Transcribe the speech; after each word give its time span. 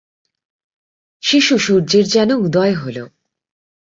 শিশু 1.23 1.55
সূর্যের 1.57 2.05
যেন 2.07 2.29
উদয় 2.35 2.73
হল। 2.73 2.97